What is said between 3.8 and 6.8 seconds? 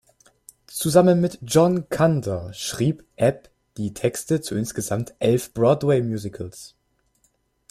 Texte zu insgesamt elf Broadway-Musicals.